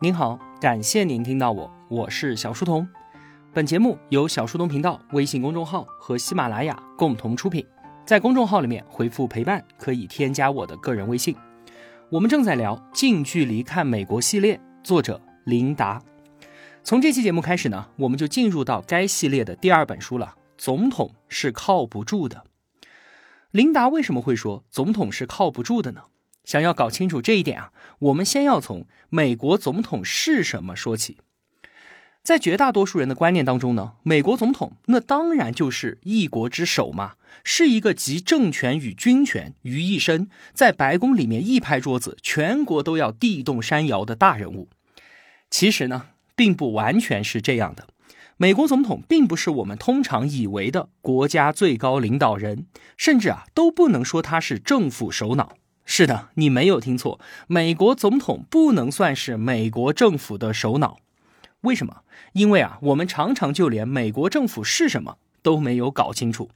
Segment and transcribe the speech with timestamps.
[0.00, 2.88] 您好，感谢您听到我，我是小书童。
[3.52, 7.66] 本节目由小书童频道微信公众号和喜马拉雅共同出品。
[8.06, 11.34] 在公众号里面回复“陪伴”可以添加我的个人微信。
[12.10, 16.00] 我们正在聊《近距离看美国》系列，作者琳达。
[16.84, 20.36] 从这期节目开始呢，我们就进入到该系列的第二本书了。
[20.56, 22.44] 总统是靠不住的。
[23.50, 26.02] 琳达为什么会说总统是靠不住的呢？
[26.48, 31.18] 想要搞清楚这一点啊，我们先要从美国总统是什么说起。
[32.22, 44.70] 在绝大多数人的观念当中呢，美国总统那当然就是一国之首嘛，是一个集政权与军权于一身，在白宫里面一拍桌子，全国都要地动山摇的大人物。
[45.50, 47.88] 其实呢，并不完全是这样的。
[48.38, 52.64] 美国总统并不是我们通常以为的国家最高领导人，
[52.96, 55.58] 甚至啊，都不能说他是政府首脑。
[55.90, 60.98] 是的，你没有听错，美国总统不能算是美国政府的首脑。
[61.62, 62.02] 为什么？
[62.34, 66.50] 因为啊，我们常常就连美国政府是什么都没有搞清楚。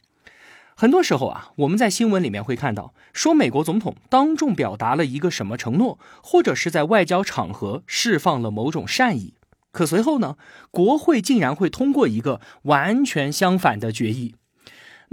[0.77, 9.33] 很多时候啊，我们在新闻里面会看到，说美国总统当众表达了一个什么承诺，或者是在外交场合释放了某种善意，
[9.71, 10.37] 可随后呢，
[10.71, 14.35] 国会竟然会通过一个完全相反的决议。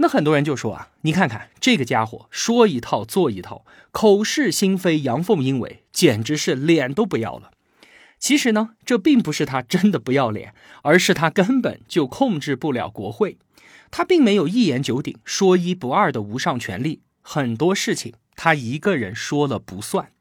[0.02, 7.50] 那很多人就说啊，你看看这个家伙说一套做一套，口是心非，阳奉阴违，简直是脸都不要了。
[8.18, 13.36] 其实呢，这并不是他真的不要脸，而是他根本就控制不了国会，
[13.90, 20.12] 他并没有一言九鼎、说一不二的无上权力，很多事情他一个人说了不算。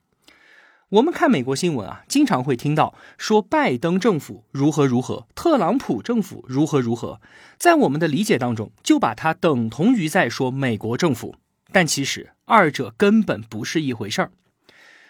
[0.89, 7.21] 我们看美国新闻啊，经常会听到说拜登政府如何如何，特朗普政府如何如何，
[7.59, 11.35] 在我们的理解当中，就把它等同于在说美国政府，
[11.71, 14.31] 但其实二者根本不是一回事儿。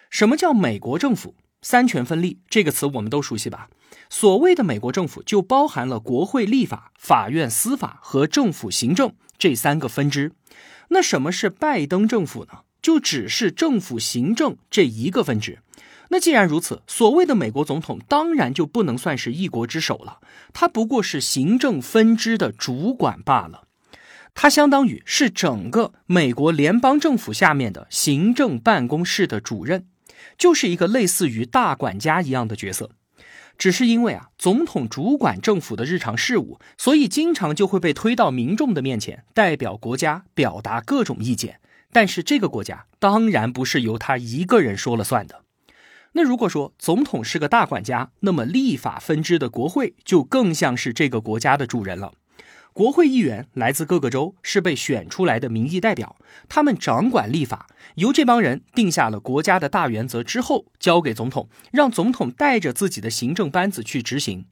[0.09, 1.35] 什么叫美国政府？
[1.61, 3.69] 三权分立这个词我们都熟悉吧？
[4.09, 10.33] 所谓的美国政府，就包含了国会立法、法院司法和政府行政这三个分支。
[10.89, 12.63] 那什么是拜登政府呢？
[12.81, 15.59] 就只是政府行政这一个分支。
[16.09, 20.19] 那既然如此，所谓的美国总统当然就不能算是一国之首了，
[20.53, 23.67] 他不过是行政分支的主管罢了，
[24.33, 29.85] 他相当于是整个美国联邦政府下面的行政办公室的主任，
[30.35, 32.89] 就是一个类似于大管家一样的角色。
[33.59, 41.59] 只是因为啊，总统主管政府的日常事务，所以经常就会被推到民众的面前，代表国家表达各种意见。
[41.91, 45.43] 但是这个国家当然不是由他一个人说了算的。
[46.13, 52.13] 那如果说总统是个大管家，那么立法分支的国会就更像是这个国家的主人了。
[52.73, 56.15] 国会议员来自各个州，是被选出来的民意代表，
[56.47, 64.45] 他们掌管立法，由这帮人定下了国家的大原则之后，交给总统，让总统带着自己的行政班子去执行。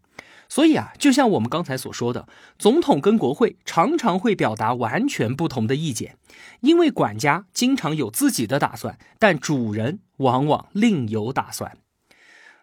[0.50, 2.28] 所以啊，就像我们刚才所说的，
[2.58, 6.18] 总统跟国会常常会表达完全不同的意见，
[6.62, 11.78] 因为管家经常有自己的打算，但主人往往另有打算。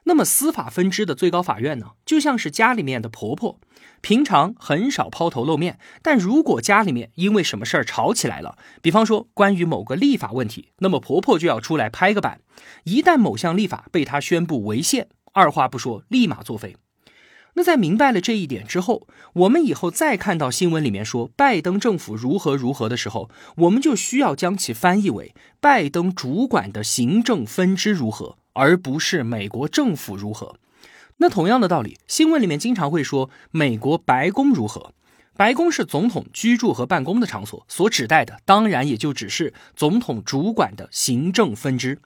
[0.06, 3.58] 那么司法分支的最高法院呢，就像是家里面的婆婆，
[4.02, 12.42] 平常很少抛头露面，但如果家里面因为什么事儿吵起来了，比方说关于某个立法问题，那么婆婆就要出来拍个板，
[12.84, 16.76] 一旦某项立法被她宣布违宪，二话不说立马作废。
[17.56, 30.56] 那在明白了这一点之后，我们以后再看到新闻里面说拜登政府如何如何的时候，我们就需要将其翻译为拜登主管的行政分支如何，而不是美国政府如何。
[31.18, 34.92] 那同样的道理，新闻里面经常会说美国白宫如何，
[35.36, 42.00] 白宫是总统居住和办公的场所，所指代的当然也就只是总统主管的行政分支。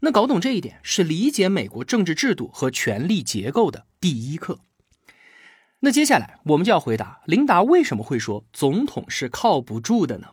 [0.00, 4.58] 那搞懂这一点，是理解美国政治制度和权力结构的第一课。
[5.80, 10.28] 那接下来我们就要回答琳达为什么会说总统是靠不住的呢？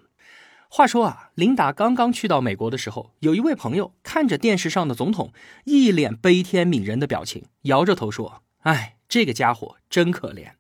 [0.70, 5.32] 话说啊，琳达刚刚去到美国的时候，有一位朋友看着电视上的总统，
[5.64, 10.52] 一脸悲天悯人的表情，摇着头说：“哎，这个家伙真可怜。”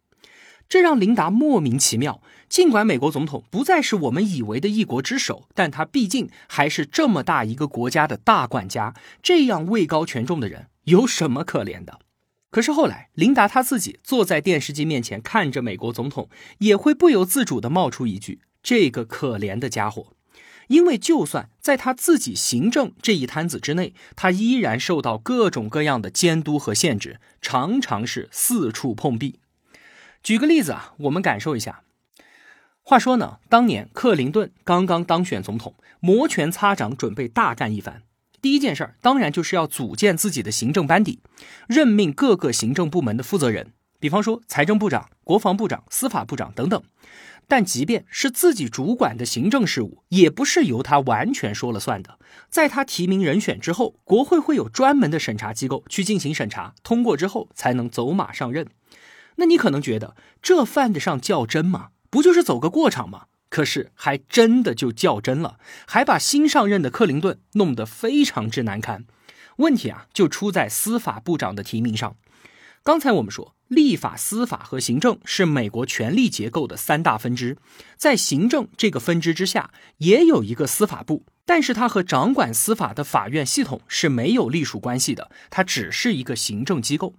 [0.69, 2.21] 这让琳达莫名其妙。
[2.47, 11.99] 尽管美国总统不再是我们以为的一国之首，但他毕竟还是这么大一个国家的大管家，这样位高权重的人，有什么可怜的？
[12.49, 16.29] 可是后来，琳达她自己坐在电视机面前看着美国总统，
[16.59, 20.13] 也会不由自主地冒出一句：“这个可怜的家伙。”
[20.67, 29.39] 因为就算在他自己行政这一摊子之内，他依然受到各种各样的监督和限制，常常是四处碰壁。
[30.21, 31.83] 举个例子啊，我们感受一下。
[32.81, 38.03] 话说呢，当年克林顿刚刚当选总统，摩拳擦掌，准备大干一番。
[38.47, 41.19] 第一件事儿当然就是要组建自己的行政班底，
[41.67, 46.81] 任命各个行政部门的负责人，比方说财政部长、国防部长、司法部长等等。
[47.49, 52.19] 但即便是自己主管的行政事务，也不是由他完全说了算的。
[52.49, 58.67] 在他提名人选之后，国会会有专门的审查机构去进行审查，通过之后才能走马上任。
[59.35, 61.89] 那你可能觉得这犯得上较真吗？
[62.09, 63.25] 不就是走个过场吗？
[63.49, 69.05] 可是还真的就较真了，还把新上任的克林顿弄得非常之难堪。
[69.57, 72.15] 问题啊，就出在司法部长的提名上。
[72.83, 77.57] 刚才我们说，立法、司法和行政是美国权力结构的三大分支，
[77.97, 87.15] 在行政这个分支之下，也有一个司法部，但是它和掌管司法的法院系统是没有隶属关系的，它只是一个行政机构。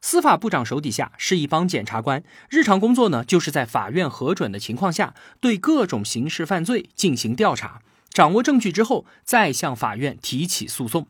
[0.00, 11.08] 司法部长手底下是一帮检察官，日常工作呢，就是在法院核准的情况下，对各种刑事犯罪进行调查，掌握证据之后，再向法院提起诉讼。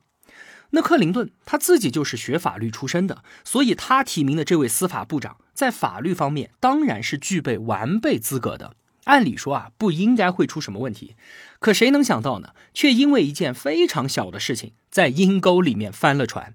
[0.71, 8.75] 那克林顿他自己就是学法律出身的，所以他提名的这位司法部长，在法律方面当然是具备完备资格的。
[9.05, 11.15] 按理说啊，不应该会出什么问题。
[11.61, 12.55] 可谁能想到呢？
[12.75, 16.55] 却因为一件非常小的事情，在阴沟里面翻了船。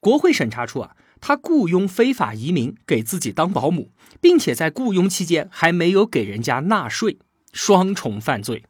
[0.00, 0.96] 国会审查处啊。
[1.28, 3.90] 他雇佣非法移民给自己当保姆，
[4.20, 7.18] 并且在雇佣期间还没有给人家纳税，
[7.52, 8.62] 双重犯罪。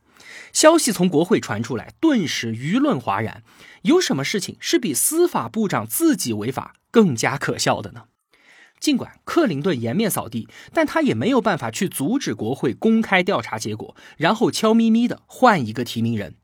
[0.54, 3.42] 消息从国会传出来，顿时舆论哗然。
[3.82, 8.04] 有什么事情是比司法部长自己违法更加可笑的呢？
[8.80, 16.36] 尽管克林顿颜面扫地，但他也没有办法去阻止国会公开调查结果，然后悄咪咪的换一个提名人。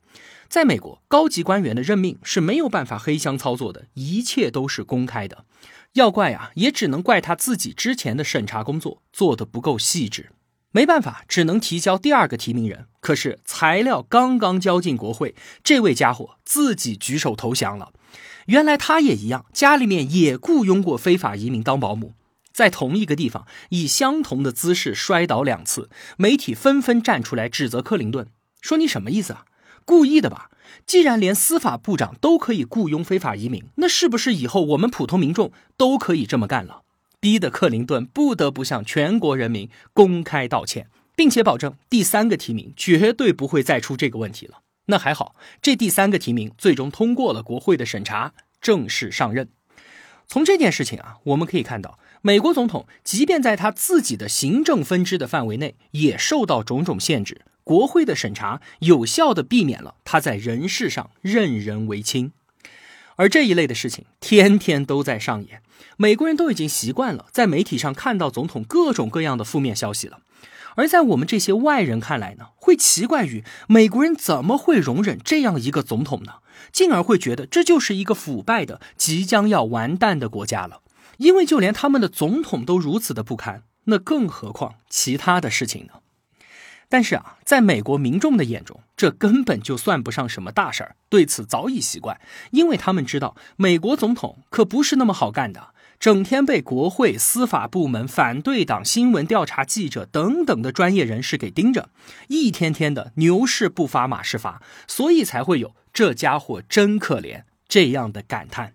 [0.51, 5.47] 在美国，高级官员的任命是没有办法黑箱操作的，一切都是公开的。
[5.95, 10.31] 要怪啊，也只能怪他自己之前的审查工作做得不够细致，
[10.71, 12.87] 没办法，只能提交第二个提名人。
[13.01, 17.93] 可是材料刚刚交进国会，这位家伙自己举手投降了。
[18.47, 22.15] 原来他也一样，家里面也雇佣过非法移民当保姆，
[22.53, 28.29] 在同一个地方以相同的姿势摔倒两次，媒体纷纷站出来指责克林顿，
[28.63, 29.45] 说你什么意思啊？
[29.85, 30.49] 故意的吧？
[30.87, 36.83] 既然连司法部长都可以雇佣非法移民，那是不是以后我们普通民众都可以这么干了？
[37.21, 44.63] 逼得克林顿不得不向全国人民公开道歉，并且保证第三个提名绝对不会再出这个问题了。
[44.87, 49.49] 那还好，这第三个提名最终通过了国会的审查，正式上任。
[50.27, 57.43] 从这件事情啊，我们可以看到，美国总统即便在他自己的行政分支的范围内，也受到种种限制。
[57.65, 62.33] 国会的审查有效的避免了他在人事上任人唯亲，
[63.17, 65.63] 而这一类的事情天天都在上演，
[65.97, 70.21] 美国人都已经习惯了在媒体上看到总统各种各样的负面消息了。
[70.75, 76.37] 而在我们这些外人看来呢，会奇怪于美国人怎么会容忍这样一个总统呢？
[76.73, 80.81] 进而会觉得这就是一个腐败的、即将要完蛋的国家了。
[81.19, 86.01] 因为就连他们的总统都如此的不堪，那更何况其他的事情呢？
[86.93, 95.69] 但是啊，在美国民众的眼中，这根本就算不上什么大事儿，对此早已习惯，因为他们知道美国总统可不是那么好干的，
[95.99, 101.89] 整天被国会、司法部门、反对党、新闻调查记者等等的专业人士给盯着，
[102.29, 108.75] 一天天的牛市不发马是发，所以才会有“这家伙真可怜”这样的感叹。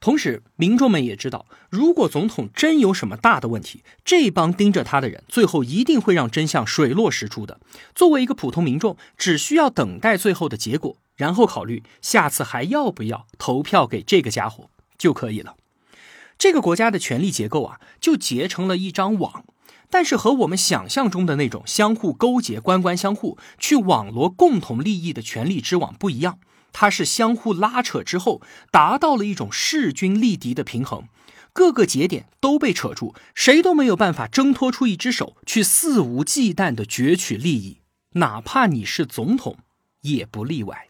[0.00, 7.60] 同时，民众们也知道，如果总统真有什么大的问题，这帮盯着他的人最后一定会让真相水落石出的。
[7.94, 15.56] 作为一个普通民众，只需要等待最后的结果，然后考虑下次还要不要投票给这个家伙就可以了。
[16.38, 19.44] 这个国家的权力结构啊，就结成了一张网，
[19.90, 26.38] 但是和我们想象中的那种相互勾结、官官相护去网罗共同利益的权力之网不一样。
[26.72, 31.08] 它是相互拉扯之后，达到了一种势均力敌的平衡，
[31.52, 37.78] 各个节点都被扯住，谁都没有办法挣脱出一只手去肆无忌惮的攫取利益，
[38.12, 39.58] 哪怕你是总统，
[40.02, 40.86] 也不例外。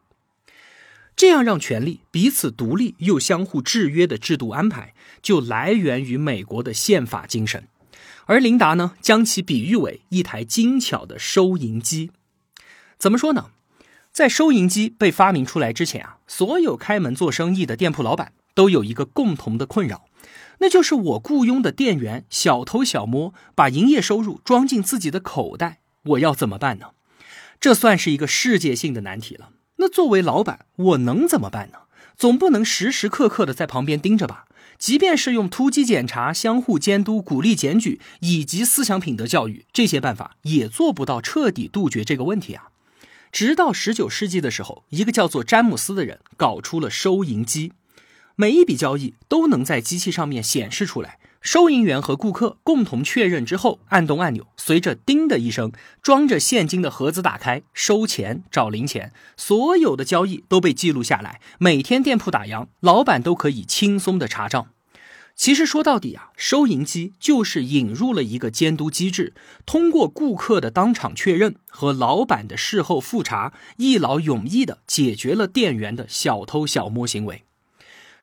[1.16, 7.68] 这样让权力彼此独立又相互制约的制度安排，就来源于美国的宪法精神。
[8.24, 12.10] 而琳达呢，将其比喻为一台精巧的收银机。
[12.96, 13.50] 怎么说呢？
[14.12, 20.06] 在收银机被发明出来之前啊，所有开门做生意的店铺老板都有一个共同的困扰，
[20.58, 26.88] 那就是我雇佣的店员小偷小摸，把营业收入装进自己的口袋，我要怎么办呢？
[27.60, 29.50] 这算是一个世界性的难题了。
[29.76, 31.78] 那作为老板，我能怎么办呢？
[32.16, 34.46] 总不能时时刻刻的在旁边盯着吧？
[34.76, 42.68] 即便是用突击检查、相互监督、鼓励检举以及思想品德教育这些办法，也做不到彻底杜绝这个问题啊。
[43.32, 47.72] 直到十九世纪的时候，一个叫做詹姆斯的人搞出了收银机，
[48.36, 51.18] 每一笔交易都能在机器上面显示出来。
[51.40, 55.72] 收银员和顾客共同确认之后，按动按钮，随着“叮”的一声，
[56.02, 61.40] 装着现金的盒子打开，收钱找零钱，所有的交易都被记录下来。
[61.58, 64.68] 每天店铺打烊，老板都可以轻松的查账。
[65.40, 69.32] 其实说到底啊，收银机就是引入了一个监督机制，
[69.64, 77.44] 通过顾客的当场确认和老板的事后复查，一劳永逸的解决了店员的小偷小摸行为。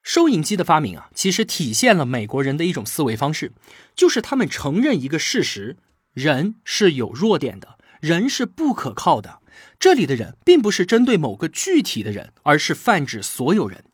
[0.03, 3.51] 收银机的发明啊，其实体现了美国人的一种思维方式，
[3.95, 5.77] 就是他们承认一个事实：
[6.13, 9.39] 人是有弱点的，人是不可靠的。
[9.79, 13.85] 这里的人并不是针对某个具体的人，而是泛指所有人。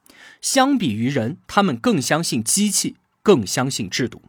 [0.42, 4.22] 相比于人，他们更相信机器，更相信制度。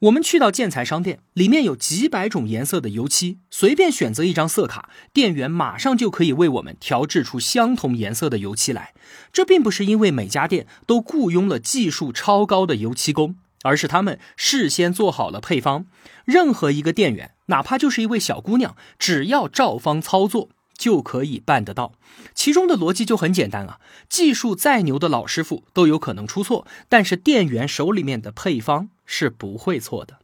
[0.00, 8.92] 我们去到建材商店，里面有几百种颜色的油漆，随便选择一张色卡，店员马上就可以为我们调制出相同颜色的油漆来。
[9.32, 15.86] 这并不是因为每家店都雇佣了技术超高的油漆工，而是他们事先做好了配方。
[16.24, 20.50] 任何一个店员，哪怕就是一位小姑娘，只要照方操作。
[20.76, 21.92] 就可以办得到，
[22.34, 23.80] 其中的逻辑就很简单啊。
[24.08, 30.18] 技术再牛的老师傅都有可能出错，但是店员手里面的配方是不会错的。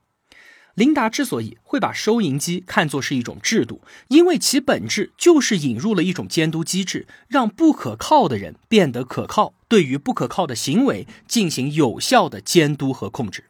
[0.75, 13.45] 琳达之所以会把收银机看作是一种制度，因为其本质就是引入了一种监督机制，让不可靠的人变得可靠，对于不可靠的行为进行有效的监督和控制。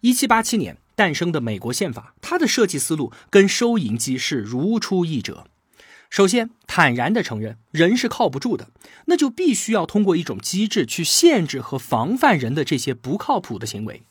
[0.00, 5.46] 一七八七年诞生的美国宪法，它的设计思路跟收银机是如出一辙。
[6.08, 8.70] 首先，坦然地承认人是靠不住的，
[9.06, 14.02] 那就必须要通过一种机制去限制和防范人的这些不靠谱的行为。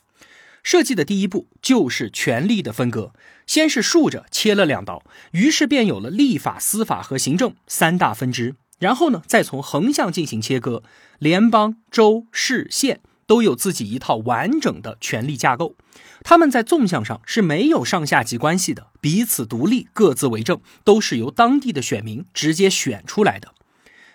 [0.61, 3.13] 设计的第一步就是权力的分割，
[3.45, 8.55] 先是竖着切了两刀，于是便有了立法、司法和行政三大分支。
[8.79, 10.83] 然后呢，再从横向进行切割，
[11.19, 12.99] 联邦、州、市、县。
[13.27, 15.75] 都有自己一套完整的权力架构，
[16.23, 23.53] 他们在纵向上是没有上下级关系的，彼此独立，各自为政，都是由当地的选民直接选出来的。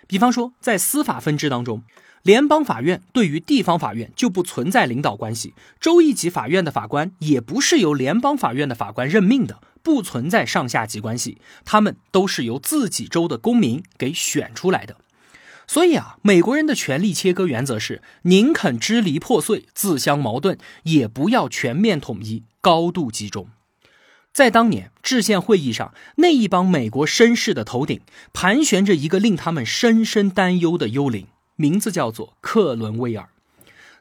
[0.07, 1.83] 比方说，在司法分支当中，
[2.23, 14.97] 联邦法院对于地方法院就不存在领导关系，州一级法院的法官也不是由联邦法院的法官任命的，不存在上下级关系，他们都是由自己州的公民给选出来的。
[15.71, 23.47] 所以啊，美国人的权力切割原则是：宁肯支离破碎、自相矛盾，也不要全面统一、高度集中。
[24.33, 28.01] 在当年制宪会议上，那一帮美国绅士的头顶
[28.33, 33.29] 盘旋着一个令他们深深担忧的幽灵，名字叫做克伦威尔。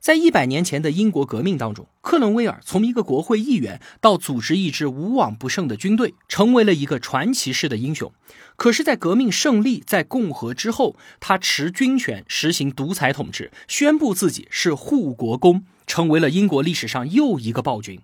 [0.00, 8.10] 在一百年前的英国革命当中，克伦威尔从一个国会议员到组织一支无往不胜的军队，成为了一个传奇式的英雄。
[8.56, 18.00] 可是，在革命胜利、在共和之后，他持军权实行独裁统治，宣布自己是护国公，成为了英国历史上又一个暴君。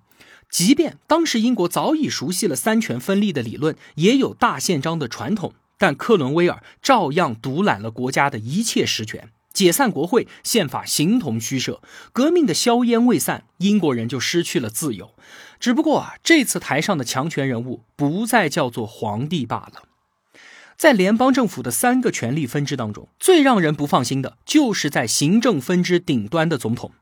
[0.50, 9.30] 即便当时英国早已熟悉了三权分立的理论，也有大宪章的传统，但克伦威尔照样独揽了国家的一切实权。
[9.56, 11.80] 解散国会，宪法形同虚设，
[12.12, 15.14] 革命的硝烟未散，英国人就失去了自由。
[15.58, 19.84] 只不过啊，这次台上的强权人物不再叫做皇帝罢了。
[20.76, 26.92] 在联邦政府的三个权力分支当中，最让人不放心的就是在行政分支顶端的总统。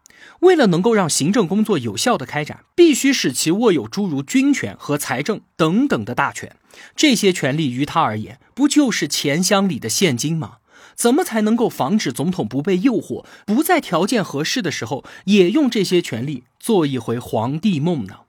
[0.41, 6.55] 为了能够让行政工作有效的开展，必须使其握有诸如军权和财政等等的大权。
[6.95, 10.59] 这些权力于他而言，不就是钱箱里的现金吗？
[10.95, 18.21] 怎么才能够防止总统不被诱惑，不在条件合适的时候也用这些权力做一回皇帝梦呢？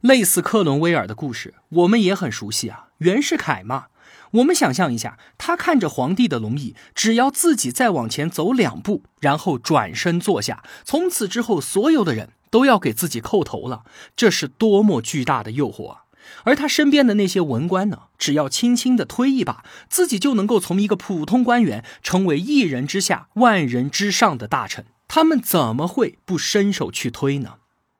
[0.00, 2.88] 类似克伦威尔的故事，我们也很熟悉啊。
[2.98, 3.86] 袁世凯嘛，
[4.32, 16.02] 我们想象一下，他看着皇帝的龙椅，只要自己再往前走两步，然后转身坐下，从此之后，所有的人都要给自己叩头了，这是多么巨大的诱惑啊！
[16.44, 18.02] 而他身边的那些文官呢？
[18.18, 24.86] 只要轻轻的推一把，自己就能够从一个普通官员成为一人之下、万人之上的大臣。
[25.06, 27.54] 他们怎么会不伸手去推呢？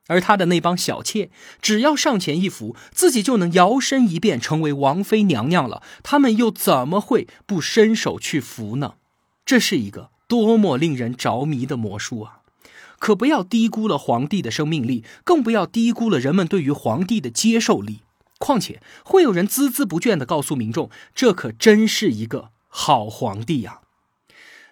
[0.09, 1.31] 而他的那帮小妾，
[1.61, 5.83] 只要上前一扶，自己就能摇身一变成为王妃娘娘了。
[6.03, 8.95] 他们又怎么会不伸手去扶呢？
[9.45, 12.41] 这是一个多么令人着迷的魔术啊！
[12.99, 18.01] 可不要低估了皇帝的生命力，更不要低估了人们对于皇帝的接受力。
[18.39, 23.81] 况且会有人孜孜不倦地告诉民众，这可真是一个好皇帝呀！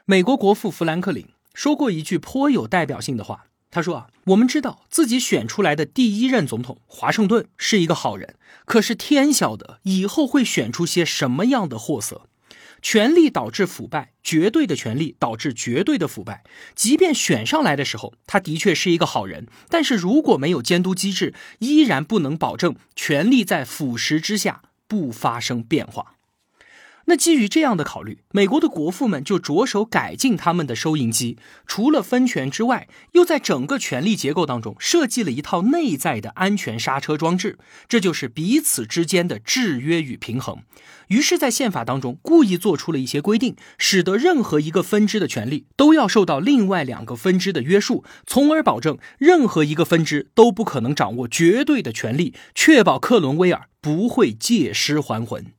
[0.04, 12.28] 美国国父富兰克林说过一句颇有代表性的话，他说：“啊，我们知道自己选出来的第一任总统华盛顿是一个好人，可是天晓得以后会选出些什么样的货色。
[12.82, 16.44] 权力导致腐败，绝对的权力导致绝对的腐败。
[16.74, 26.15] 即便选上来的时候，他的确是一个好人，但是如果没有监督机制，依然不能保证权力在腐蚀之下不发生变化。
[27.08, 37.58] 那基于这样的考虑，美国的国父们就着手改进他们的收银机，除了分权之外，又在整个权力结构当中设计了一套内在的安全刹车装置，
[37.88, 40.58] 这就是彼此之间的制约与平衡。
[41.06, 55.52] 于是，在宪法当中故意做出了一些规定，使得任何一个分支的权利都要受到另外两个分支的约束，从而保证任何一个分支都不可能掌握绝对的权利，确保克伦威尔不会借尸还魂。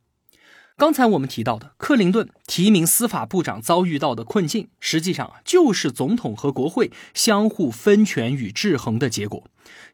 [0.80, 9.44] 刚才我们提到的克林顿提名司法部长遭遇到的困境，实际上啊，就是总统和国会相互分权与制衡的结果。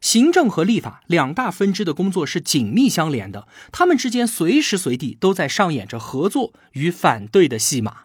[0.02, 8.00] 行政和立法两大分支的工作是紧密相连的，他们之间随时随地都在上演着合作与反对的戏码。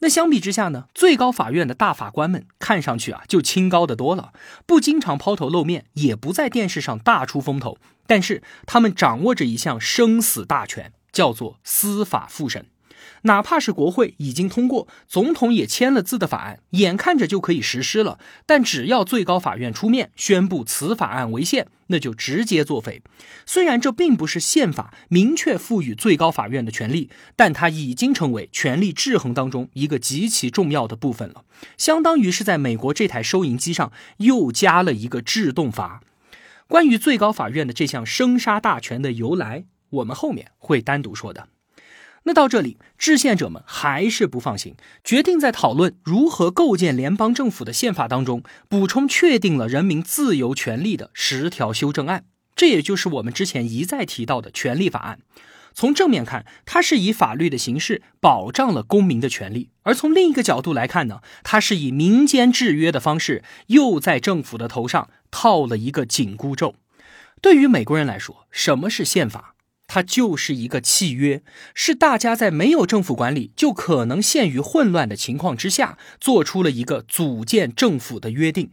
[0.00, 4.32] 那相比之下呢，最高法院的大法官们看上去啊就清高的多了，
[4.66, 10.92] 不经常抛头露面，也不在电视上大出风头，但是他们掌握着一项生死大权。
[11.12, 12.66] 叫做司法复审，
[13.22, 23.02] 哪怕是国会已经通过，总统也签了字的法案，眼看着就可以实施了，但只要最高法院出面宣布此法案违宪，那就直接作废。
[23.44, 31.44] 虽然这并不是宪法明确赋予最高法院的权利，但它已经成为权力制衡当中一个极其重要的部分了，
[31.76, 36.00] 相当于是在美国这台收银机上又加了一个制动阀。
[36.68, 39.64] 关于最高法院的这项生杀大权的由来。
[39.90, 41.48] 我们后面会单独说的。
[42.24, 52.24] 那到这里，制宪者们还是不放心，决定在讨论如何构建联邦政府的宪法当中，补充确定了人民自由权利的十条修正案。
[52.54, 55.20] 这也就是我们之前一再提到的权利法案。
[55.72, 66.74] 从正面看，它是以法律的形式保障了公民的权利；而从另一个角度来看呢，它是以民间制约的方式，又在政府的头上套了一个紧箍咒。
[67.40, 69.54] 对于美国人来说，什么是宪法？
[69.92, 71.42] 它就是一个契约，
[71.74, 78.70] 是大家在没有政府管理就可能陷于混乱的情况之下，做出了一个组建政府的约定。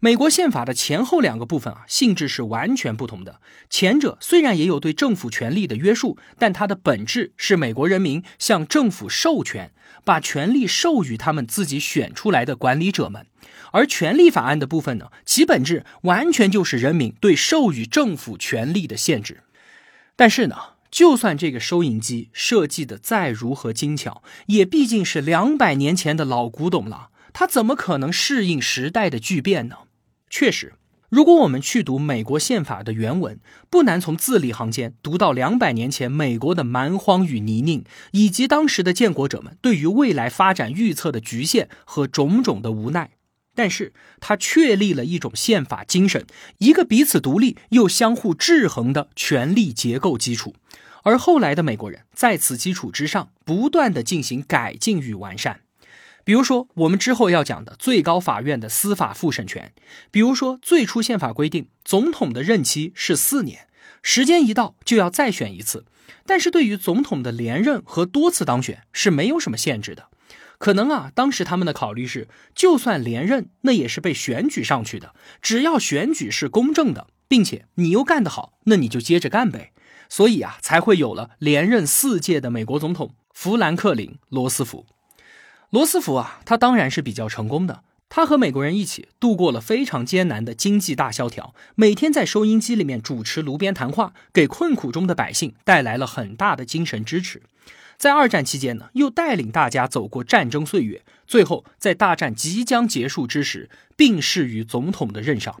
[0.00, 3.40] 美国宪法的前后两个部分啊，性质是完全不同的。
[3.68, 9.70] 前者虽然也有对政府权力的约束，但它的本质是美国人民向政府授权，
[10.04, 13.24] 把权力授予他们自己选出来的管理者们。
[13.70, 19.44] 而权力法案的部分呢，其本质完全就是人民对授予政府权力的限制。
[20.20, 20.56] 但是呢，
[20.90, 29.76] 就算这个收银机设计的再如何精巧，也毕竟是两百年前的老古董了，它怎么可能适应时代的巨变呢？
[30.28, 30.74] 确实，
[31.08, 43.12] 如果我们去读美国宪法的原文，不难从字里行间读到两百年前美国的蛮荒与泥泞，以及当时的建国者们对于未来发展预测的局限和种种的无奈。
[43.60, 46.24] 但是它确立了一种宪法精神，
[46.56, 50.54] 一个彼此独立又相互制衡的权力结构基础，
[51.02, 55.60] 而后来的美国人在此基础之上不断的进行改进与完善。
[56.24, 59.72] 比如说，我们之后要讲的最高法院的司法复审权；
[60.10, 63.68] 比如说，最初宪法规定总统的任期是四年，
[64.02, 65.84] 时间一到就要再选一次，
[66.24, 70.08] 但是对于总统的连任和多次当选是没有什么限制的。
[70.60, 75.14] 可能啊，当时他们的考虑是，就算连任，那也是被选举上去的。
[75.40, 79.72] 只要选举是公正的，并且你又干得好，那你就接着干呗。
[80.10, 84.84] 所以啊，才会有了连任四届的美国总统富兰克林·罗斯福。
[85.70, 87.82] 罗斯福啊，他当然是比较成功的。
[88.10, 97.40] 他和美国人一起度过了非常艰难的经济大萧条，每天在收音机里面主持炉边谈话，给困苦中的百姓带来了很大的精神支持。
[98.00, 105.60] 在二战期间呢，又带领大家走过战争岁月，最后在大战即将结束之时病逝于总统的任上。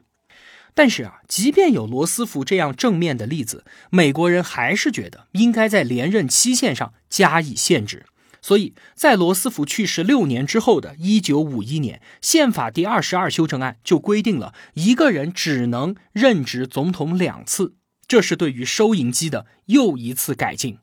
[0.72, 8.06] 但是啊，即便有罗斯福这样正面的例子，美国人还是觉得应该在连任期限上加以限制。
[8.40, 17.74] 所以在罗斯福去世六年之后的一九五一年，宪法第二十二修正案就规定了一个人只能任职总统两次，
[18.08, 20.78] 这是对于收银机的又一次改进。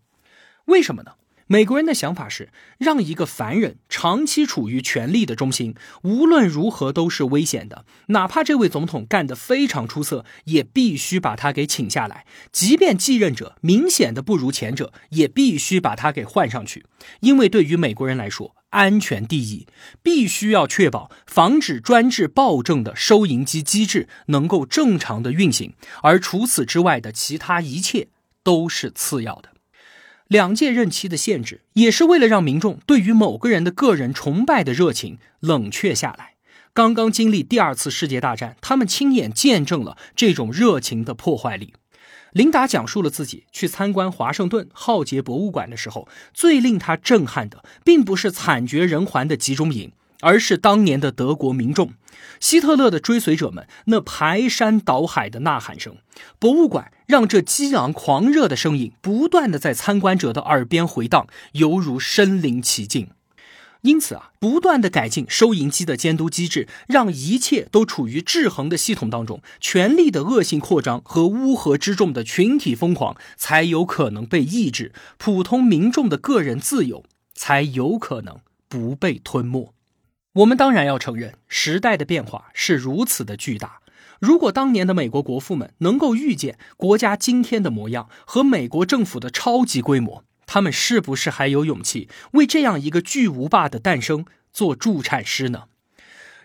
[0.65, 1.13] 为什么呢？
[1.47, 7.85] 美国人的想法是，让一个凡人长期处于权力的中心，无论如何都是危险的。
[8.07, 12.25] 哪怕这位总统干得非常出色，也必须把他给请下来。
[12.51, 16.85] 即便继任者明显的不如前者，也必须把他给换上去。
[17.21, 19.65] 因为对于美国人来说，安全第一，
[20.03, 28.09] 必须要确保防止专制暴政的收银机机制能够正常的运行，而除此之外的其他一切
[28.43, 29.53] 都是次要的。
[30.27, 36.35] 两届任期的限制，也是为了让民众对于某个人的个人崇拜的热情冷却下来。
[36.73, 41.73] 刚刚经历第二次世界大战，他们亲眼见证了这种热情的破坏力。
[42.33, 51.93] 琳达讲述了自己去参观华盛顿浩劫博物馆的时候，最令他震撼的，并不是惨绝人寰的集中营，而是当年的德国民众。
[52.39, 55.97] 希特勒的追随者们那排山倒海的呐喊声，
[56.37, 63.09] 博物馆让这激昂狂热的声音不断的在参观者的耳边回荡，犹如身临其境。
[63.81, 79.73] 因此啊，不断的改进收银机的监督机制，让一切都处于制衡的系统当中，权力的恶性扩张和乌合之众的群体疯狂才有可能被抑制，普通民众的个人自由才有可能不被吞没。
[80.37, 83.79] 我们当然要承认，时代的变化是如此的巨大。
[84.19, 95.63] 如果当年的美国国父们能够预见国家今天的模样和美国政府的超级规模，他们是不是还有勇气为这样一个巨无霸的诞生做助产师呢？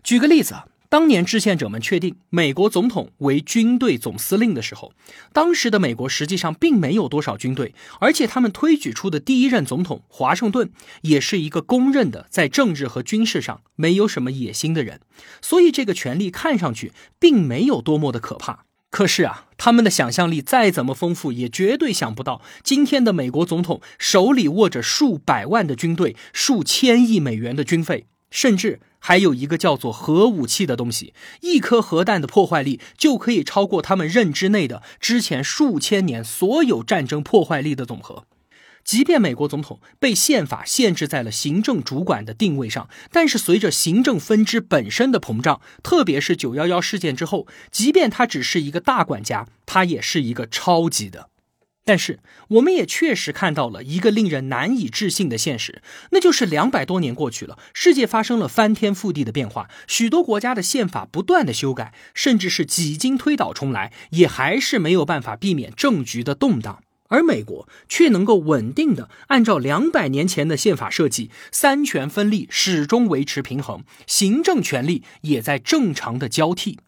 [0.02, 0.68] 举个例子啊。
[0.92, 4.92] 当年制宪者们确定美国总统为军队总司令的时候，
[5.33, 15.00] 当时的美国实际上并没有多少军队，而且他们推举出的第一任总统华盛顿也是一个公认的在政治和军事上没有什么野心的人，
[15.40, 18.66] 所以这个权力看上去并没有多么的可怕。
[18.90, 28.81] 可是啊，他们的想象力再怎么丰富，也绝对想不到今天的美国总统手里握着数百万的军队、数千亿美元的军费，甚至。
[29.05, 38.25] 还有一个叫做核武器的东西，一颗核弹的破坏力就可以超过他们认知内的之前数千年所有战争破坏力的总和。
[38.85, 51.29] 即便美国总统被宪法限制在了行政主管的定位上，但是随着行政分支本身的膨胀，特别是九幺幺事件之后，即便他只是一个大管家，他也是一个超级的。
[51.85, 66.85] 但是，我们也确实看到了一个令人难以置信的现实，那就是两百多年过去了，世界发生了翻天覆地的变化，许多国家的宪法不断的修改，甚至是几经推倒重来，也还是没有办法避免政局的动荡。
[67.09, 76.79] 而美国却能够稳定的按照两百年前的宪法设计，三权分立始终维持平衡，行政权力也在正常的交替，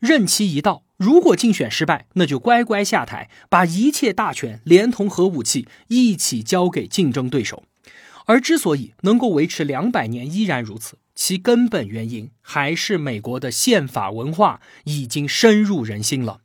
[0.00, 0.85] 任期一到。
[0.96, 7.64] 如果竞选失败，那就乖乖下台，把一切大权连同核武器一起交给竞争对手。
[8.24, 16.40] 而之所以能够维持两百年依然如此，其根本原因还是美国的宪法文化已经深入人心了。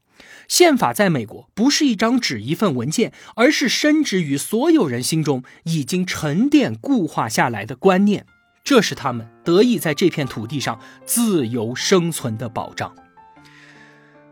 [0.48, 8.26] 宪法在美国不是一张纸一份文件，而是深植于所有人心中、已经沉淀固化下来的观念。
[8.64, 12.94] 这是他们得以在这片土地上自由生存的保障。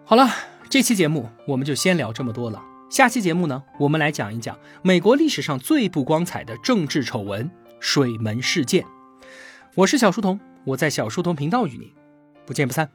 [0.10, 0.28] 好了，
[0.68, 2.60] 这期节目我们就先聊这么多了。
[2.90, 7.48] 下期节目呢，我们来讲一讲美国历史上最不光彩的政治丑闻——
[7.80, 8.84] 水门事件。
[9.76, 11.94] 我是小书童，我在小书童频道与你
[12.44, 12.90] 不见不散。